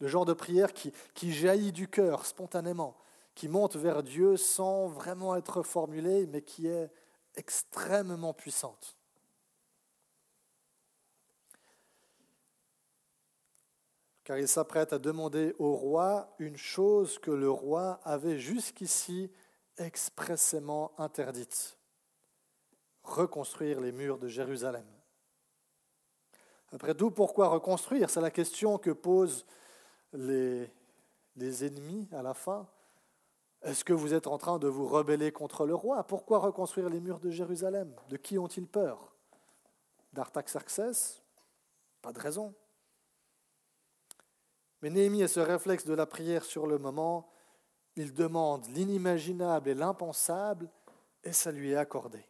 Le 0.00 0.08
genre 0.08 0.24
de 0.24 0.32
prière 0.32 0.72
qui, 0.72 0.92
qui 1.14 1.32
jaillit 1.32 1.72
du 1.72 1.88
cœur 1.88 2.26
spontanément, 2.26 2.96
qui 3.34 3.48
monte 3.48 3.76
vers 3.76 4.02
Dieu 4.02 4.36
sans 4.36 4.88
vraiment 4.88 5.36
être 5.36 5.62
formulée, 5.62 6.26
mais 6.26 6.42
qui 6.42 6.68
est 6.68 6.90
extrêmement 7.34 8.32
puissante. 8.32 8.95
Car 14.26 14.38
il 14.38 14.48
s'apprête 14.48 14.92
à 14.92 14.98
demander 14.98 15.54
au 15.60 15.76
roi 15.76 16.34
une 16.40 16.56
chose 16.56 17.16
que 17.20 17.30
le 17.30 17.48
roi 17.48 18.00
avait 18.02 18.40
jusqu'ici 18.40 19.30
expressément 19.78 20.90
interdite 20.98 21.78
reconstruire 23.04 23.78
les 23.78 23.92
murs 23.92 24.18
de 24.18 24.26
Jérusalem. 24.26 24.84
Après 26.72 26.92
tout, 26.92 27.12
pourquoi 27.12 27.46
reconstruire? 27.46 28.10
C'est 28.10 28.20
la 28.20 28.32
question 28.32 28.78
que 28.78 28.90
posent 28.90 29.46
les, 30.12 30.68
les 31.36 31.64
ennemis 31.64 32.08
à 32.10 32.20
la 32.20 32.34
fin. 32.34 32.66
Est-ce 33.62 33.84
que 33.84 33.92
vous 33.92 34.12
êtes 34.12 34.26
en 34.26 34.38
train 34.38 34.58
de 34.58 34.66
vous 34.66 34.88
rebeller 34.88 35.30
contre 35.30 35.66
le 35.66 35.74
roi? 35.76 36.02
Pourquoi 36.02 36.40
reconstruire 36.40 36.88
les 36.88 36.98
murs 36.98 37.20
de 37.20 37.30
Jérusalem? 37.30 37.94
De 38.08 38.16
qui 38.16 38.38
ont-ils 38.38 38.66
peur? 38.66 39.14
D'Artaxerxès? 40.12 41.22
Pas 42.02 42.12
de 42.12 42.18
raison. 42.18 42.52
Mais 44.82 44.90
Néhémie 44.90 45.22
a 45.22 45.28
ce 45.28 45.40
réflexe 45.40 45.84
de 45.84 45.94
la 45.94 46.06
prière 46.06 46.44
sur 46.44 46.66
le 46.66 46.78
moment. 46.78 47.28
Il 47.96 48.12
demande 48.12 48.66
l'inimaginable 48.68 49.70
et 49.70 49.74
l'impensable 49.74 50.70
et 51.24 51.32
ça 51.32 51.50
lui 51.50 51.72
est 51.72 51.76
accordé. 51.76 52.24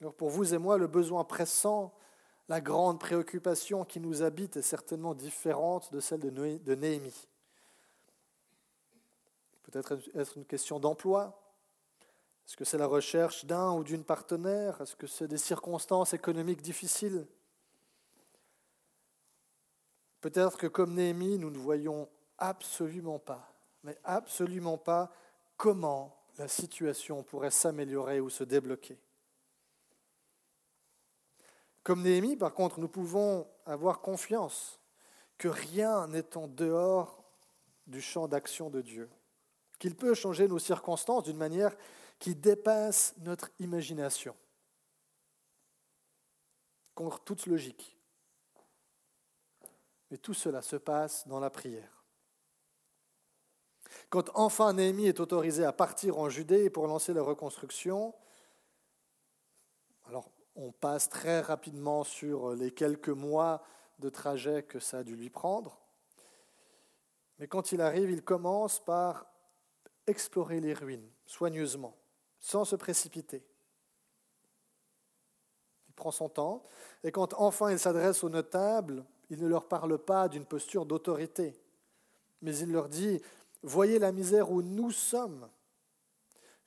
Alors 0.00 0.14
pour 0.14 0.30
vous 0.30 0.54
et 0.54 0.58
moi, 0.58 0.78
le 0.78 0.86
besoin 0.86 1.24
pressant, 1.24 1.94
la 2.48 2.60
grande 2.60 2.98
préoccupation 2.98 3.84
qui 3.84 4.00
nous 4.00 4.22
habite 4.22 4.56
est 4.56 4.62
certainement 4.62 5.14
différente 5.14 5.92
de 5.92 6.00
celle 6.00 6.20
de 6.20 6.74
Néhémie. 6.74 7.28
Peut-être 9.62 9.98
être 10.14 10.36
une 10.36 10.46
question 10.46 10.80
d'emploi. 10.80 11.40
Est-ce 12.46 12.56
que 12.56 12.64
c'est 12.64 12.78
la 12.78 12.88
recherche 12.88 13.44
d'un 13.44 13.72
ou 13.74 13.84
d'une 13.84 14.02
partenaire? 14.02 14.80
Est-ce 14.80 14.96
que 14.96 15.06
c'est 15.06 15.28
des 15.28 15.38
circonstances 15.38 16.12
économiques 16.12 16.62
difficiles? 16.62 17.24
Peut-être 20.20 20.58
que 20.58 20.66
comme 20.66 20.94
Néhémie, 20.94 21.38
nous 21.38 21.50
ne 21.50 21.58
voyons 21.58 22.08
absolument 22.38 23.18
pas, 23.18 23.52
mais 23.82 23.96
absolument 24.04 24.78
pas 24.78 25.12
comment 25.56 26.16
la 26.38 26.48
situation 26.48 27.22
pourrait 27.22 27.50
s'améliorer 27.50 28.20
ou 28.20 28.30
se 28.30 28.44
débloquer. 28.44 28.98
Comme 31.82 32.02
Néhémie, 32.02 32.36
par 32.36 32.54
contre, 32.54 32.80
nous 32.80 32.88
pouvons 32.88 33.46
avoir 33.64 34.00
confiance 34.00 34.78
que 35.38 35.48
rien 35.48 36.06
n'est 36.08 36.36
en 36.36 36.48
dehors 36.48 37.24
du 37.86 38.02
champ 38.02 38.28
d'action 38.28 38.68
de 38.68 38.82
Dieu, 38.82 39.10
qu'il 39.78 39.96
peut 39.96 40.14
changer 40.14 40.46
nos 40.46 40.58
circonstances 40.58 41.24
d'une 41.24 41.38
manière 41.38 41.74
qui 42.18 42.34
dépasse 42.34 43.14
notre 43.18 43.50
imagination, 43.58 44.36
contre 46.94 47.20
toute 47.20 47.46
logique. 47.46 47.99
Mais 50.10 50.18
tout 50.18 50.34
cela 50.34 50.62
se 50.62 50.76
passe 50.76 51.26
dans 51.28 51.40
la 51.40 51.50
prière. 51.50 52.04
Quand 54.08 54.30
enfin 54.34 54.72
Néhémie 54.72 55.06
est 55.06 55.20
autorisé 55.20 55.64
à 55.64 55.72
partir 55.72 56.18
en 56.18 56.28
Judée 56.28 56.70
pour 56.70 56.86
lancer 56.86 57.12
la 57.12 57.22
reconstruction, 57.22 58.14
alors 60.06 60.30
on 60.56 60.72
passe 60.72 61.08
très 61.08 61.40
rapidement 61.40 62.04
sur 62.04 62.54
les 62.54 62.72
quelques 62.72 63.08
mois 63.08 63.62
de 63.98 64.08
trajet 64.08 64.62
que 64.62 64.80
ça 64.80 64.98
a 64.98 65.04
dû 65.04 65.14
lui 65.16 65.30
prendre. 65.30 65.78
Mais 67.38 67.46
quand 67.46 67.72
il 67.72 67.80
arrive, 67.80 68.10
il 68.10 68.22
commence 68.22 68.84
par 68.84 69.26
explorer 70.06 70.60
les 70.60 70.74
ruines 70.74 71.08
soigneusement, 71.24 71.96
sans 72.40 72.64
se 72.64 72.76
précipiter. 72.76 73.44
Il 75.88 75.94
prend 75.94 76.10
son 76.10 76.28
temps, 76.28 76.64
et 77.04 77.12
quand 77.12 77.34
enfin 77.34 77.70
il 77.70 77.78
s'adresse 77.78 78.24
aux 78.24 78.28
notables, 78.28 79.04
il 79.30 79.40
ne 79.40 79.48
leur 79.48 79.66
parle 79.66 79.98
pas 79.98 80.28
d'une 80.28 80.44
posture 80.44 80.84
d'autorité, 80.84 81.54
mais 82.42 82.56
il 82.58 82.72
leur 82.72 82.88
dit, 82.88 83.22
Voyez 83.62 83.98
la 83.98 84.12
misère 84.12 84.50
où 84.50 84.62
nous 84.62 84.90
sommes. 84.90 85.48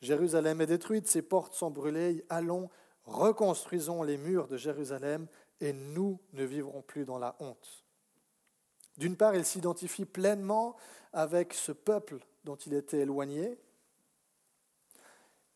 Jérusalem 0.01 0.61
est 0.61 0.67
détruite, 0.67 1.07
ses 1.07 1.21
portes 1.21 1.53
sont 1.53 1.71
brûlées, 1.71 2.25
allons 2.29 2.69
reconstruisons 3.05 4.03
les 4.03 4.17
murs 4.17 4.47
de 4.47 4.57
Jérusalem 4.57 5.27
et 5.59 5.73
nous 5.73 6.19
ne 6.33 6.43
vivrons 6.43 6.81
plus 6.81 7.05
dans 7.05 7.17
la 7.17 7.35
honte. 7.39 7.83
D'une 8.97 9.15
part, 9.15 9.35
il 9.35 9.45
s'identifie 9.45 10.05
pleinement 10.05 10.75
avec 11.13 11.53
ce 11.53 11.71
peuple 11.71 12.19
dont 12.43 12.55
il 12.55 12.73
était 12.73 12.99
éloigné. 12.99 13.57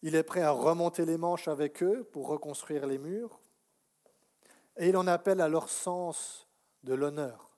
Il 0.01 0.15
est 0.15 0.23
prêt 0.23 0.41
à 0.41 0.51
remonter 0.51 1.05
les 1.05 1.17
manches 1.17 1.47
avec 1.47 1.83
eux 1.83 2.03
pour 2.11 2.27
reconstruire 2.27 2.87
les 2.87 2.97
murs. 2.97 3.39
Et 4.77 4.89
il 4.89 4.97
en 4.97 5.07
appelle 5.07 5.41
à 5.41 5.49
leur 5.49 5.69
sens 5.69 6.46
de 6.83 6.93
l'honneur. 6.93 7.49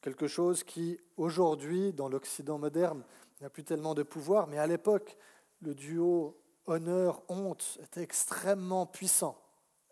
Quelque 0.00 0.28
chose 0.28 0.64
qui, 0.64 1.00
aujourd'hui, 1.16 1.92
dans 1.92 2.08
l'Occident 2.08 2.58
moderne, 2.58 3.04
n'a 3.40 3.48
plus 3.48 3.64
tellement 3.64 3.94
de 3.94 4.02
pouvoir, 4.02 4.46
mais 4.46 4.58
à 4.58 4.66
l'époque, 4.66 5.16
le 5.62 5.74
duo 5.74 6.38
honneur, 6.66 7.22
honte 7.28 7.78
était 7.82 8.02
extrêmement 8.02 8.86
puissant. 8.86 9.40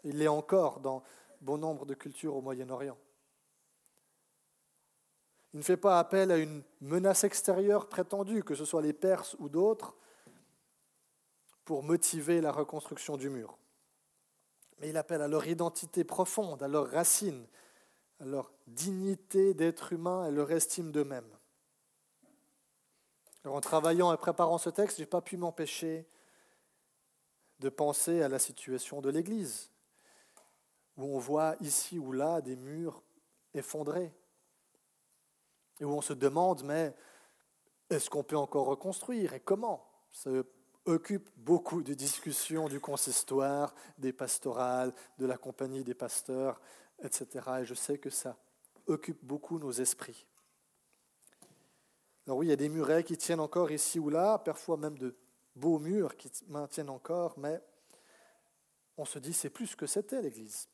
Il 0.04 0.18
l'est 0.18 0.28
encore 0.28 0.80
dans 0.80 1.02
bon 1.40 1.58
nombre 1.58 1.86
de 1.86 1.94
cultures 1.94 2.36
au 2.36 2.42
Moyen-Orient. 2.42 2.98
Il 5.54 5.58
ne 5.58 5.64
fait 5.64 5.76
pas 5.76 5.98
appel 5.98 6.30
à 6.30 6.38
une 6.38 6.62
menace 6.80 7.24
extérieure 7.24 7.88
prétendue, 7.88 8.42
que 8.42 8.54
ce 8.54 8.64
soit 8.64 8.80
les 8.80 8.94
Perses 8.94 9.36
ou 9.38 9.48
d'autres, 9.48 9.96
pour 11.64 11.82
motiver 11.82 12.40
la 12.40 12.52
reconstruction 12.52 13.16
du 13.16 13.28
mur. 13.28 13.58
Mais 14.82 14.88
il 14.88 14.96
appelle 14.96 15.22
à 15.22 15.28
leur 15.28 15.46
identité 15.46 16.02
profonde, 16.02 16.60
à 16.60 16.66
leurs 16.66 16.90
racines, 16.90 17.46
à 18.18 18.24
leur 18.24 18.50
dignité 18.66 19.54
d'être 19.54 19.92
humain 19.92 20.26
et 20.26 20.32
leur 20.32 20.50
estime 20.50 20.90
d'eux-mêmes. 20.90 21.38
en 23.44 23.60
travaillant 23.60 24.12
et 24.12 24.16
préparant 24.16 24.58
ce 24.58 24.70
texte, 24.70 24.96
je 24.96 25.02
n'ai 25.02 25.06
pas 25.06 25.20
pu 25.20 25.36
m'empêcher 25.36 26.04
de 27.60 27.68
penser 27.68 28.22
à 28.22 28.28
la 28.28 28.40
situation 28.40 29.00
de 29.00 29.08
l'Église, 29.08 29.70
où 30.96 31.04
on 31.04 31.18
voit 31.20 31.54
ici 31.60 32.00
ou 32.00 32.10
là 32.10 32.40
des 32.40 32.56
murs 32.56 33.04
effondrés, 33.54 34.12
et 35.78 35.84
où 35.84 35.92
on 35.92 36.02
se 36.02 36.12
demande, 36.12 36.64
mais 36.64 36.92
est-ce 37.88 38.10
qu'on 38.10 38.24
peut 38.24 38.36
encore 38.36 38.66
reconstruire 38.66 39.32
et 39.32 39.40
comment? 39.40 39.88
Occupe 40.84 41.30
beaucoup 41.36 41.82
de 41.82 41.94
discussions 41.94 42.68
du 42.68 42.80
consistoire, 42.80 43.74
des 43.98 44.12
pastorales, 44.12 44.92
de 45.18 45.26
la 45.26 45.36
compagnie 45.36 45.84
des 45.84 45.94
pasteurs, 45.94 46.60
etc. 47.02 47.26
Et 47.60 47.64
je 47.64 47.74
sais 47.74 47.98
que 47.98 48.10
ça 48.10 48.36
occupe 48.86 49.18
beaucoup 49.22 49.58
nos 49.58 49.72
esprits. 49.72 50.26
Alors 52.26 52.38
oui, 52.38 52.46
il 52.46 52.50
y 52.50 52.52
a 52.52 52.56
des 52.56 52.68
murets 52.68 53.04
qui 53.04 53.16
tiennent 53.16 53.40
encore 53.40 53.70
ici 53.70 53.98
ou 53.98 54.08
là, 54.08 54.38
parfois 54.38 54.76
même 54.76 54.98
de 54.98 55.14
beaux 55.56 55.78
murs 55.78 56.16
qui 56.16 56.30
maintiennent 56.48 56.90
encore, 56.90 57.34
mais 57.38 57.60
on 58.96 59.04
se 59.04 59.18
dit 59.18 59.32
c'est 59.32 59.50
plus 59.50 59.68
ce 59.68 59.76
que 59.76 59.86
c'était 59.86 60.22
l'Église. 60.22 60.68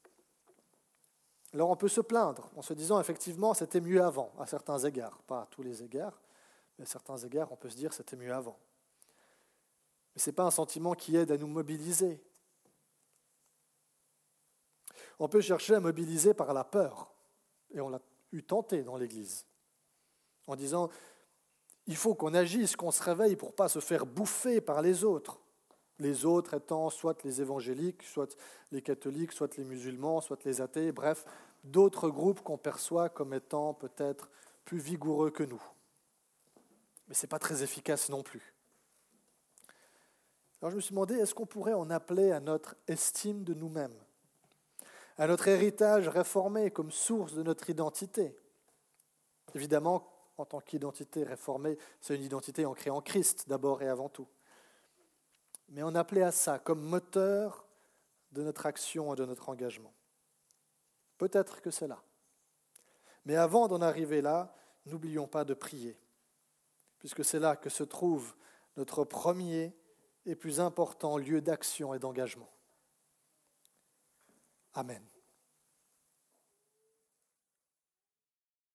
Alors 1.55 1.71
on 1.71 1.77
peut 1.77 1.89
se 1.89 2.03
plaindre 2.03 2.51
en 2.57 2.63
se 2.63 2.75
disant 2.75 3.01
effectivement 3.01 3.55
c'était 3.55 3.81
mieux 3.81 4.03
avant, 4.03 4.33
à 4.39 4.47
certains 4.47 4.79
égards, 4.79 5.23
pas 5.23 5.43
à 5.43 5.47
tous 5.47 5.63
les 5.63 5.83
égards, 5.83 6.21
mais 6.79 6.85
à 6.85 6.87
certains 6.87 7.17
égards 7.17 7.51
on 7.53 7.57
peut 7.57 7.71
se 7.71 7.77
dire 7.77 7.93
c'était 7.95 8.17
mieux 8.17 8.35
avant. 8.35 8.59
Mais 10.19 10.23
ce 10.23 10.31
n'est 10.31 10.35
pas 10.35 10.47
un 10.47 10.51
sentiment 10.51 10.95
qui 10.95 11.15
aide 11.15 11.31
à 11.31 11.37
nous 11.37 11.47
mobiliser. 11.47 12.21
On 15.21 15.29
peut 15.29 15.41
chercher 15.41 15.77
à 15.77 15.81
mobiliser 15.81 16.35
par 16.35 16.53
la 16.53 16.65
peur, 16.65 17.13
et 17.73 17.81
on 17.81 17.89
l'a 17.89 18.01
eu 18.33 18.43
tenté 18.43 18.83
dans 18.83 18.97
l'Église, 18.97 19.47
en 20.49 20.57
disant, 20.57 20.91
il 21.87 21.95
faut 21.95 22.17
qu'on 22.17 22.35
agisse, 22.35 22.75
qu'on 22.75 22.91
se 22.91 23.01
réveille 23.01 23.37
pour 23.37 23.51
ne 23.51 23.55
pas 23.55 23.69
se 23.69 23.79
faire 23.79 24.07
bouffer 24.07 24.61
par 24.61 24.83
les 24.83 25.05
autres. 25.05 25.39
Les 26.01 26.25
autres 26.25 26.55
étant 26.55 26.91
soit 26.91 27.23
les 27.23 27.41
évangéliques, 27.41 28.03
soit 28.03 28.37
les 28.73 28.83
catholiques, 28.83 29.31
soit 29.31 29.57
les 29.57 29.63
musulmans, 29.63 30.21
soit 30.21 30.45
les 30.45 30.61
athées, 30.61 30.91
bref, 30.91 31.27
d'autres 31.63 32.11
groupes 32.11 32.43
qu'on 32.43 32.59
perçoit 32.59 33.09
comme 33.09 33.35
étant 33.35 33.73
peut-être 33.73 34.31
plus 34.65 34.79
vigoureux 34.79 35.31
que 35.31 35.45
nous. 35.45 35.63
Mais 37.07 37.15
ce 37.15 37.25
n'est 37.25 37.31
pas 37.31 37.39
très 37.39 37.63
efficace 37.63 38.09
non 38.09 38.25
plus. 38.25 38.58
Alors 40.61 40.71
je 40.71 40.77
me 40.77 40.81
suis 40.81 40.91
demandé, 40.91 41.15
est-ce 41.15 41.35
qu'on 41.35 41.47
pourrait 41.47 41.75
en 41.75 41.89
appeler 41.91 42.33
à 42.33 42.41
notre 42.41 42.75
estime 42.89 43.45
de 43.45 43.55
nous-mêmes, 43.55 43.95
à 45.17 45.27
notre 45.27 45.49
héritage 45.49 46.09
réformé 46.09 46.71
comme 46.71 46.91
source 46.91 47.35
de 47.35 47.43
notre 47.43 47.71
identité? 47.71 48.37
Évidemment, 49.55 50.09
en 50.37 50.45
tant 50.45 50.61
qu'identité 50.61 51.23
réformée, 51.23 51.79
c'est 52.01 52.17
une 52.17 52.23
identité 52.23 52.67
ancrée 52.67 52.91
en 52.91 53.01
Christ 53.01 53.49
d'abord 53.49 53.83
et 53.83 53.89
avant 53.89 54.09
tout. 54.09 54.27
Mais 55.69 55.83
on 55.83 55.95
appelait 55.95 56.23
à 56.23 56.33
ça 56.33 56.59
comme 56.59 56.81
moteur 56.81 57.65
de 58.33 58.43
notre 58.43 58.67
action 58.67 59.13
et 59.13 59.17
de 59.17 59.25
notre 59.25 59.49
engagement. 59.49 59.93
Peut-être 61.19 61.61
que 61.61 61.71
c'est 61.71 61.89
là. 61.89 62.03
Mais 63.25 63.37
avant 63.37 63.69
d'en 63.69 63.81
arriver 63.81 64.23
là, 64.23 64.55
n'oublions 64.87 65.27
pas 65.27 65.45
de 65.45 65.55
prier, 65.55 65.99
puisque 66.99 67.25
c'est 67.25 67.41
là 67.41 67.57
que 67.57 67.69
se 67.69 67.85
trouve 67.85 68.35
notre 68.77 69.05
premier 69.05 69.75
et 70.29 70.37
plus 70.37 70.61
important 70.61 71.17
lieu 71.17 71.41
d'action 71.41 71.95
et 71.95 71.99
d'engagement. 71.99 72.51
Amen. 74.75 75.03